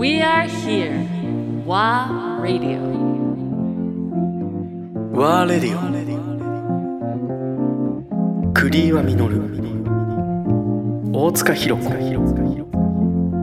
[0.00, 1.04] We are here.
[1.66, 2.80] WA Radio.
[5.12, 5.80] ワーレディオ
[8.54, 9.42] クリーワミノル
[11.12, 11.90] 大塚弘子。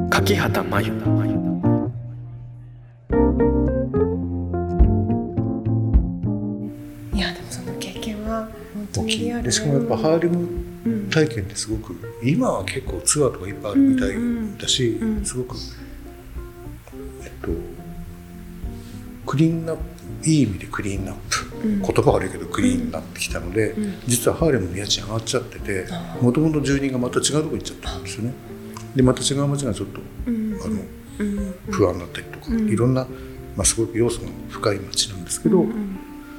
[0.10, 0.88] 柿畑真由。
[7.14, 9.44] いやでもその経験は本当大きにリアルい。
[9.44, 10.48] でしかもやっぱハーレム
[11.12, 14.16] 体験ってすごく今は結構ツアーとかいっぱいあるみたい
[14.60, 15.56] だし、すごく
[17.42, 17.50] と
[19.26, 23.76] クリーンナップいい意味でクリーンナップ、言葉悪いけどクリーンになってきたので、
[24.08, 25.86] 実はハーレムの家賃上がっちゃってて
[26.22, 28.34] もともと住人がまた違うとこ行っちゃったんですよね。
[28.96, 30.82] でまた違う街がちょっと、あの
[31.72, 33.06] 不安だったりとか、いろんな、
[33.56, 35.66] まあ、すごく要素が深い街なんですけど、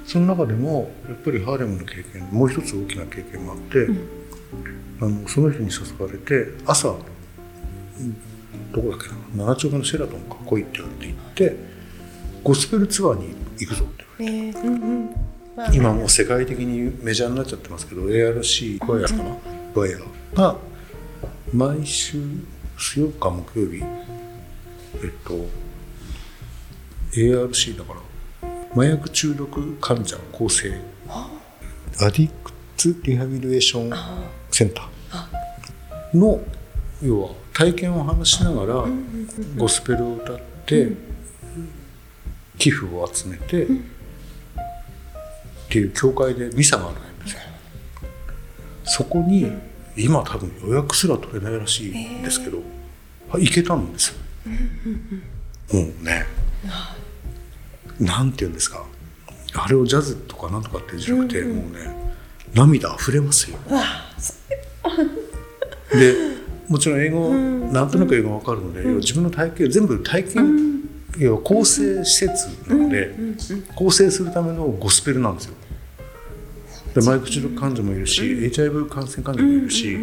[0.05, 3.87] その中でもやっぱりハーレムの経験もう一つ大きな経験があって、
[5.01, 6.93] あのその人に誘われて朝う
[8.03, 8.17] ん
[8.73, 9.47] どこだっけな？
[9.47, 11.57] 七丁目のシェラトンか来いって言われて行って
[12.45, 14.59] ゴスペルツアーに行くぞって言われて。
[14.59, 14.67] えー。
[14.67, 15.11] うんうん。
[15.57, 15.75] まあ。
[15.75, 19.37] 今もう世界的にメジャーになっちゃってますけど ARC バイヤーかな
[19.75, 20.57] バイヤーが
[21.53, 22.21] 毎週
[22.79, 23.83] 水曜か木曜日
[25.03, 25.47] えっと
[27.13, 28.01] ARC だから
[28.73, 30.79] 麻薬中毒患者構成。
[32.01, 33.93] アディクツリハビリエーション
[34.53, 36.41] センターの
[37.03, 38.85] 要は体験を話しながら
[39.57, 40.89] ゴスペルを歌って
[42.59, 43.69] 寄付を集めてっ
[45.69, 47.41] ていう教会でミサがあるんですよ。
[48.85, 49.53] そこに
[49.97, 52.63] 今多分予約すら取れないらしいんですけど、
[53.33, 54.15] 行けたんですよ。
[55.73, 56.27] もうね。
[58.01, 58.85] なんて言うんですか。
[59.55, 61.95] あれをジャズとかなんとかっていうんじゃなくて、もうね
[62.55, 63.59] 涙溢れますよ。
[65.91, 66.38] で
[66.69, 70.83] もちろん英語、なんとなく英語わかるので、要は自分の体験全部体験、
[71.19, 73.15] 要は構成施設なので、
[73.75, 75.55] 構成するためのゴスペルなんですよ。
[76.95, 79.99] でマイク中毒患者もいるし、HIV 感染患者もいるし、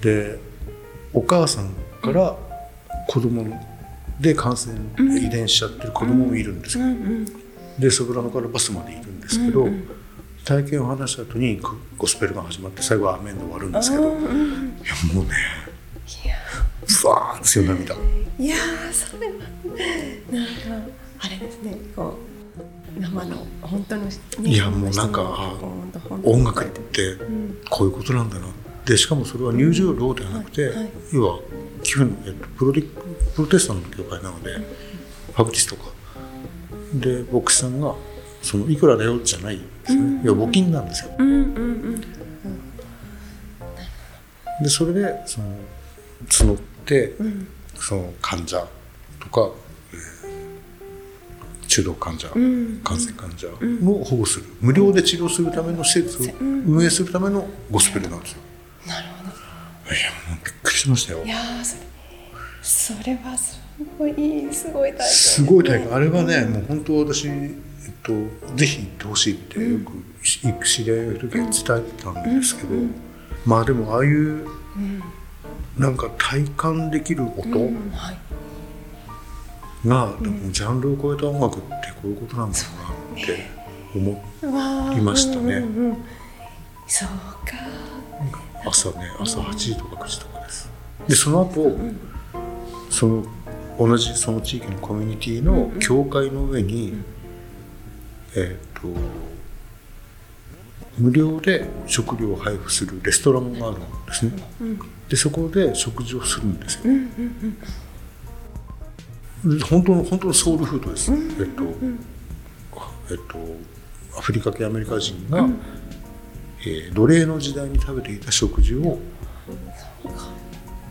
[0.00, 0.38] で
[1.12, 1.70] お母さん
[2.02, 2.36] から
[3.08, 3.44] 子供
[4.20, 6.84] で感染遺伝しちゃってる子供もいるんですよ、
[7.78, 9.68] でソプラノからバスまでいるんですけど、
[10.44, 14.10] 体験を話した後にゴゴスペルが始まって最後はアーメンで終わるんですけど、いや
[15.14, 15.30] もうね
[16.86, 17.94] ふわーですよ涙。
[18.38, 19.34] いやーそれは
[20.30, 20.88] なんか
[21.20, 22.18] あれですねこ
[22.96, 24.10] う生の本当の、ね、
[24.44, 25.54] いやもうなんか
[26.22, 27.16] 音楽って
[27.70, 28.46] こういうことなんだな。
[28.84, 30.90] でしかもそれは入場料ではなくて、はいはい。
[31.12, 31.38] 要は
[31.82, 32.88] 寄付の、えっと、プロディ
[33.34, 35.92] プロテスタントの教会なので、ファクティスとか。
[36.94, 37.94] で牧師さんが
[38.42, 41.10] そのいくらだよじゃないですね、要は募金なんですよ、
[44.62, 45.56] でそれでその
[46.28, 47.14] 募って、
[47.76, 48.66] その患者
[49.20, 49.50] とか、
[49.92, 50.42] えー
[51.72, 52.28] 中毒患者、
[52.84, 54.44] 感染患者を保護する。
[54.60, 58.42] 無料で治療するための施設を運営するためのゴスペルなんですよ。
[58.86, 59.30] なるほど。
[59.94, 61.24] いやもうびっくりしましたよ。
[61.24, 61.28] い。
[61.28, 61.82] やーそれ
[62.62, 63.58] それはす
[63.98, 65.06] ごいすごい体験。
[65.08, 65.94] すごい体験。
[65.94, 68.12] あれはねもう本当私、えっと、
[68.54, 72.68] ぜひ行ってほしいってよくし行く知り合いがいる時は伝えてたんですけど、
[73.46, 74.46] まあでもああいう、
[75.76, 77.38] なんか体感できる音？
[77.40, 79.88] はい。
[79.88, 81.68] が、でもジャンルを超えた音楽って
[82.00, 82.64] こういうことなんだろ
[83.12, 83.46] うなって
[83.94, 85.54] 思いましたね。
[85.56, 85.96] うんうんうん
[86.86, 87.08] そう
[87.46, 87.54] か。
[88.66, 90.70] 朝ね朝8時とか9時とかです。
[91.08, 91.76] でその後、
[92.90, 93.24] その
[93.78, 96.94] 同じその地域のコミュニティの教会の上に、
[98.36, 98.88] えっ、と
[100.98, 104.32] 無料で食料を配布するレストランがあるんですね、
[105.08, 106.94] でそこで食事をするんですよ、
[109.56, 111.64] で本当の本当のソウルフードです、えっと、
[113.10, 115.48] えっとアフリカ系アメリカ人が、
[116.60, 118.98] えー奴隷の時代に食べていた食事を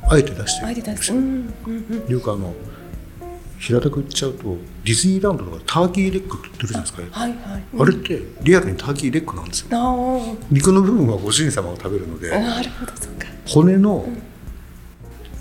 [0.10, 1.12] あえて出してるんですす。
[1.14, 1.18] よ。
[1.18, 2.12] うんうん。
[2.12, 2.54] いうかあの
[3.62, 7.64] 平たく言っちゃうとディズニーランドとかターキーレッグって言ってるじゃないですか、はいはい。
[7.80, 10.38] あれってリアルにターキーレッグなんですよ。
[10.50, 13.28] 肉の部分はご主人様が食べるのでなるほどそうか。
[13.48, 14.10] 骨の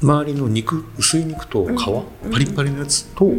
[0.02, 1.70] 周りの肉薄い肉と皮
[2.30, 3.36] パリパリのやつと,、え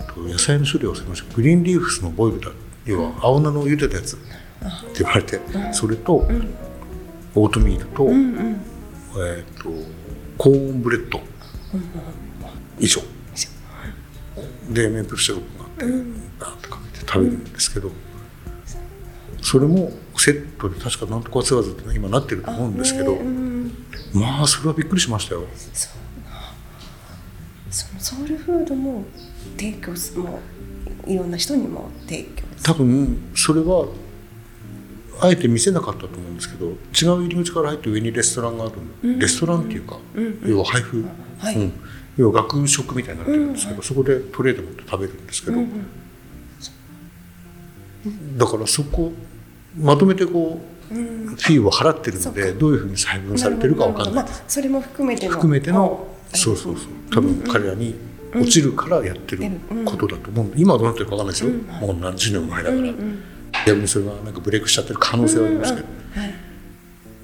[0.00, 1.34] っと野菜の種類を忘れました。
[1.34, 2.52] グリーンリーフスのボイルド。
[2.84, 5.40] 要は青菜の茹でたやつって言われて
[5.72, 6.28] それと
[7.34, 8.08] オートミールと,、
[9.24, 9.70] えっと
[10.38, 11.20] コーンブレッド
[12.78, 13.00] 以上。
[14.70, 15.84] でメープルシロップがあって
[16.40, 17.90] バーッとかけて食べるんですけど、
[19.42, 23.18] それもセットで確かなんとかツアーズって今なってると思うんですけど、
[24.14, 25.44] まあそれはびっくりしましたよ。
[27.70, 29.04] そのソウルフードも
[29.56, 30.38] 提供すも
[31.06, 33.88] ういろんな人にも提供す多分それは
[35.20, 39.98] あえて見せなかったと思うんですけど違う入り口から入って上にレストランがある、レストランっていうか、
[40.44, 41.04] 要は配布、
[41.38, 41.56] はい。
[41.56, 41.72] うん。
[42.16, 45.58] 要は学食みたいになってるんですけど、そこでトレーで持って食べるんですけど、
[48.36, 49.12] だからそこ
[49.78, 50.60] まとめてこ
[50.90, 54.14] う、フィーを払ってるのでどういうふうに細分されてるかわかんない。
[54.14, 55.32] まあ、それも含めての。
[55.32, 56.86] 含めてのこそうそうそう。
[57.14, 57.94] 多分彼らに
[58.34, 59.44] 落ちるからやってる
[59.84, 62.82] ことだと思う今はどうなってるかわかんないですよ、もう何十年も前だから、
[63.66, 65.90] 逆にそれがなんかブレイクしちゃってる可能性はありますけど、っ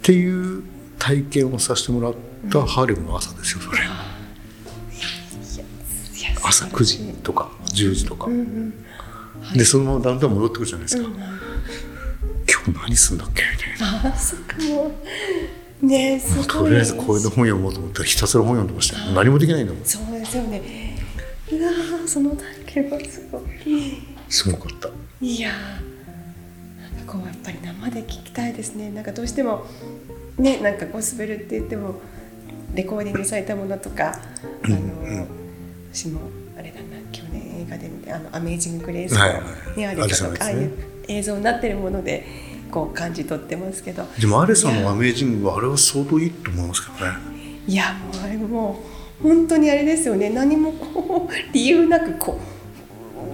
[0.03, 0.63] ていう
[0.99, 2.15] 体験をさせてもらっ
[2.51, 3.79] たハーレムの朝ですよそれ、
[6.43, 8.29] 朝9時とか10時とか、
[9.55, 13.43] でそのままだんだん戻ってくるじゃないですか、今日何するんだっけ？
[13.53, 14.11] みたいな。
[14.11, 14.93] あそっかも
[15.83, 15.87] う。
[15.87, 16.47] ねえすごい。
[16.47, 19.13] とりあえずこれで本読もうと思ったらひたすら本読んでましたよ。
[19.13, 19.85] 何もできないんだもん。
[19.85, 20.99] そうですよね。
[21.53, 24.03] うわーその体験はすごい。
[24.29, 24.91] すごかった。
[25.21, 25.53] いや
[27.09, 28.91] こうやっぱり生で聞きたいですね。
[28.91, 29.65] なんかどうしても
[30.37, 31.95] ねなんかゴスペルって言っても
[32.75, 34.21] レコーディングされたものとか
[34.65, 35.27] あの、
[35.93, 36.21] 私も
[36.57, 40.73] あれだな去年映画で見てあの「アメイジング・グレースの」はいはいとかああいう
[41.09, 42.27] 映像になってるもので
[42.71, 44.05] こう感じ取ってますけど。
[44.21, 47.13] でもアレさんのアメージングはあれは相当いいと思いますけどね。
[47.67, 48.83] いやもうあれも
[49.21, 50.29] う本当にあれですよね。
[50.29, 52.58] 何もこう理由なくこう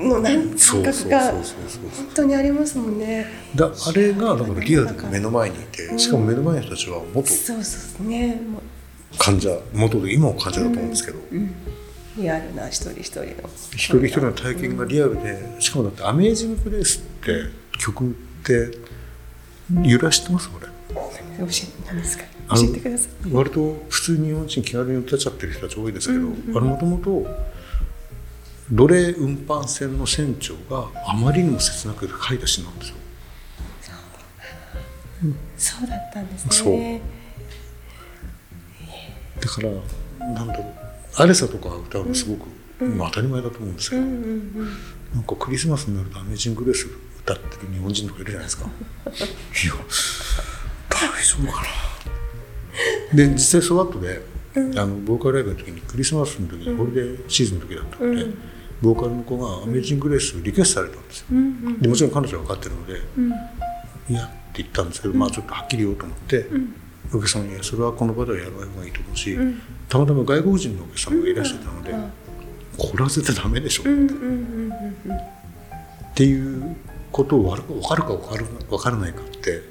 [0.05, 1.43] のなん感覚が本
[2.15, 3.27] 当にありますもんね。
[3.55, 8.37] だあれがだからリアルに目の前にいてしかも目の前の人たちは元そうそうね。
[8.37, 8.61] も
[9.19, 11.23] 患者元で今も患者だと思うんですけど、う
[12.17, 13.27] リアルな一人一人の。
[13.73, 17.45] 一人一人の体験がリアルでしかもだって「アメージング・グレース」って
[17.79, 18.12] 曲っ
[18.45, 18.79] て
[19.83, 21.49] 由来知ってますこれ教え
[21.87, 23.33] 何ですかあの教えてください。
[23.33, 27.27] 割と普通に日本人気軽に歌っちゃってる人たち多いですけど、あれもともと
[28.72, 32.96] 奴隷運搬船の船長があまりにも切なく書いた詩なんですよ。
[35.56, 36.72] そうだったんですそう。
[36.72, 37.00] ね。
[39.40, 39.70] だから
[40.26, 40.66] なんだろう。
[41.16, 42.49] アレサとか歌うのすごく、
[42.84, 46.88] まあ当たり前だと思うんですけど、なんかクリスマスになると「アメージング・グレース」
[47.20, 48.64] 歌ってる日本人とかいるじゃないですか。
[48.64, 48.70] いや
[50.90, 53.17] 大丈夫かな。
[53.17, 54.20] で実際その後で、
[54.56, 58.26] あのボーカルライブの時にクリスマスの時にホリデーシーズンの時だったので、
[58.82, 61.26] ボーカルの子が「アメージング・グレース」をリクエストされたんですよ、
[61.81, 63.00] でもちろん彼女は分かってるので
[64.11, 66.47] 「いや」って言ったんですけど、まあちょっとはっきり言おうと思って、
[67.12, 69.38] お客さんに「いやそれはこの場ではやらない方がいいと思うし、
[69.88, 71.94] たまたま外国人のお客さんがいらっしゃったので、
[72.76, 73.87] これは絶対ダメでしょ」っ
[76.15, 76.77] ていう
[77.11, 79.62] ことを分かるか分かる分からないかって、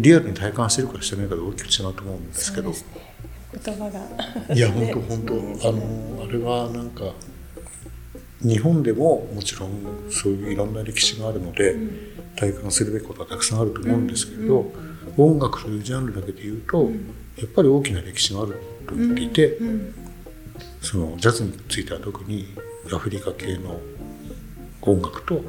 [0.00, 2.70] リアルに体感してるかしてないかで大きく違うと思うんですけど。
[2.70, 2.76] ね。
[3.64, 4.54] 言葉が。
[4.54, 5.34] いや本当本当。
[5.68, 7.14] あのあれはなんか
[8.44, 9.70] 日本でももちろん
[10.10, 11.76] そういういろんな歴史があるので、
[12.36, 14.70] 体感するべきことはたくさんあると思うんですけれど、
[15.16, 16.90] 音楽というジャンルだけで言うと、
[17.36, 19.58] やっぱり大きな歴史があると思っていて、
[20.82, 22.46] そのジャズについては特に
[22.92, 23.80] アフリカ系の
[24.82, 25.42] 音楽と、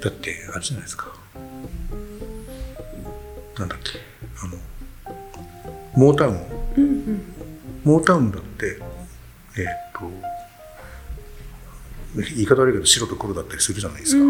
[0.00, 1.12] だってあれじゃないですか。
[3.58, 3.98] なんだっけ
[4.42, 4.56] あの
[5.96, 7.22] モータウン、
[7.84, 8.78] モータウンだって
[9.56, 10.33] えーっと
[12.14, 14.24] 言い方悪いけど白と黒だったりするじゃないですか、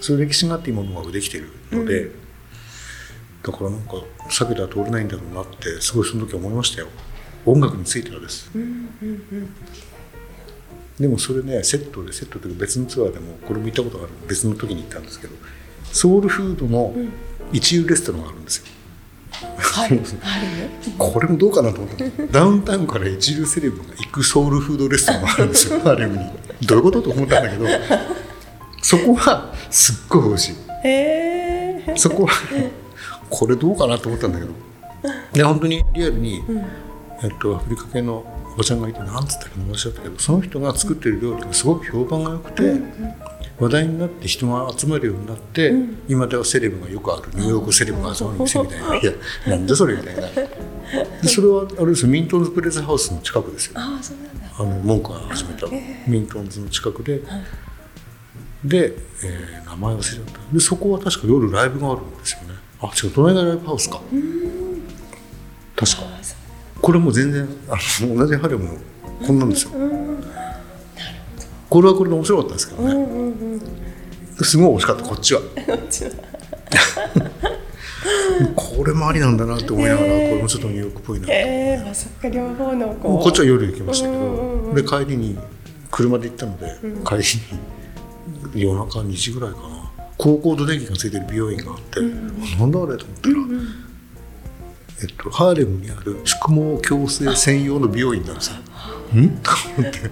[0.00, 2.10] そういう歴史があって今の音楽できてるので、
[3.42, 3.94] だからなんか
[4.30, 6.88] 避けては通れないんだろうなってすごいその時思いましたよ。
[7.44, 8.50] 音楽についてはです、
[10.98, 15.34] でもそれねセットでセットというか別のツアーでもこれも行ったことがある別の時に行ったんですけど
[15.92, 16.94] ソウルフードの
[17.52, 18.66] 一流レストランがあるんですよ、
[19.58, 20.00] はい。
[20.98, 26.24] これもどうかなと思ってダウンタウンから一流セレブが行くソウルフードレストランがあるんですよ ハーレムに。
[26.66, 27.66] どういうことと思ったんだけど
[28.82, 30.52] そこはすっごい美味しい。
[30.84, 31.94] へえ。
[31.96, 32.32] そこは
[33.30, 34.52] これどうかなと思ったんだけど。
[35.32, 36.42] で本当にリアルに、
[37.22, 42.74] えっと、アフリカ系のおばちゃんがいてなんつったか忘れちゃったけどその人が作ってる料理がすごく評判が良くて、
[43.62, 45.72] 話題になって人が集まるようになって、
[46.08, 49.12] 今ではセレブがよくあるニューヨークセレブが集まる店みたいな「いや
[49.46, 50.22] なんだそれ」みたいな。
[51.22, 53.74] でそれはあれですよミントンズプレゼハウスの近くですよ。
[53.76, 54.46] ああそうなんだ。
[54.58, 55.68] あの文句が始めた
[56.08, 57.22] ミントンズの近くで、
[58.64, 60.52] で、えー名前忘れちゃった。
[60.52, 62.54] でそこは確か夜ライブがあるんですよね。
[62.80, 64.00] あ違う隣がライブハウスか。
[65.76, 66.02] 確か。
[66.80, 68.76] これもう全然あの同じハレムの
[69.24, 69.70] こんなんですよ、
[71.72, 73.60] これはこれで面白かったんですけどね、
[74.42, 75.40] すごい美味しかったこっちは。
[78.54, 81.26] これもありなんだなって思いながら、これもちょっとニューヨークっぽいな。
[81.26, 83.22] とえー、まさか両方のこう。
[83.22, 84.74] こっちは夜行きましたけど、うんうんうん。
[84.74, 85.38] で帰りに
[85.90, 87.22] 車で行ったので、帰り
[88.54, 89.90] に夜中2時ぐらいかな。
[90.18, 93.34] 高校と電気がついてる美容院があって、なんだあれと思ったら、
[95.00, 96.54] えっと、ハーレムにある宿毛
[96.86, 98.56] 矯正専用の美容院なんですよ。
[99.18, 99.30] ん？
[99.38, 100.10] と思って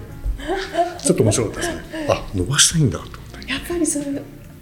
[1.03, 2.07] ちょっと面白かったですね。
[2.09, 3.51] あ伸ばしたいんだと思って。
[3.51, 4.05] やっぱりそれ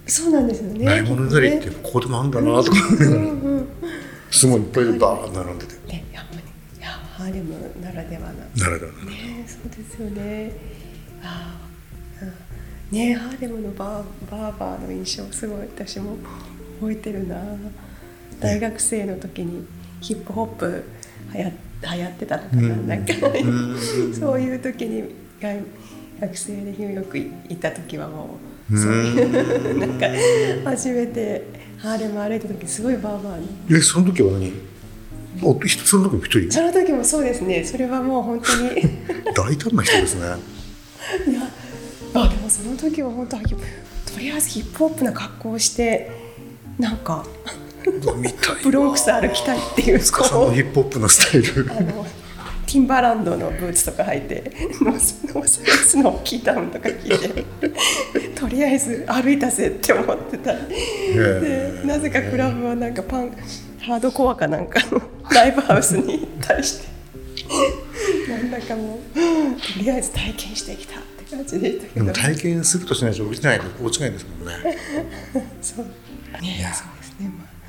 [0.06, 0.84] そうなんですよね。
[0.84, 2.76] ないものなりってここでもあるんだなとか。
[4.30, 5.74] すごいいっぱいでバーッ並んでて。
[5.74, 6.42] とねねやっぱり
[6.78, 8.28] いやハーレムならではな。
[8.28, 10.52] ならではなねそうですよね。
[11.22, 11.60] あ
[12.20, 12.96] あうん。
[12.96, 16.16] ねハーレムのバーバーバーの印象すごい私も
[16.80, 17.36] 覚えてるな。
[18.40, 19.66] 大学生の時に
[20.00, 20.84] ヒップホップ
[21.34, 23.78] 流行流行ってたのかな,、うんなんかうん。
[24.14, 25.04] そういう時に
[25.40, 25.62] 外
[26.20, 28.38] 学生でニューヨーク行った時はも
[28.70, 28.82] ううん。
[28.82, 28.92] そう。
[28.92, 29.22] い
[29.72, 30.06] うなんか
[30.70, 31.44] 初めて
[31.78, 33.48] ハーレム歩いた時すごいバーバーに。
[33.76, 34.52] えその時は何？
[35.42, 36.50] おひその時も一人？
[36.52, 37.64] その時もそうですね。
[37.64, 38.82] それはもう本当に。
[39.34, 40.20] 大胆な人ですね。
[41.26, 41.40] いや
[42.14, 46.10] あでもその時は本当はとりあえずヒップホップな格好をして
[46.78, 47.24] なんか
[48.62, 51.70] ブロンクス歩きたいっていう塚さんのヒップホップのスタイル。
[51.70, 52.06] あの
[52.70, 57.44] ティンバーランドのブーツとか履いてノースノースフェイスのキーダウンとか着て
[58.36, 60.54] とりあえず 歩いたぜって思ってた。
[60.54, 63.32] でなぜかクラブはなんかパンク
[63.80, 66.88] ハードコアかなんかのライブハウスに行ったりして。
[68.28, 71.94] なんだかもうとりあえず体験してきたって感じでしたけど。
[71.94, 74.78] でも体験するとしないと落ちないと落ちないですもんね。
[75.60, 75.86] そう。
[76.40, 77.32] ねそうですね。
[77.36, 77.59] まあ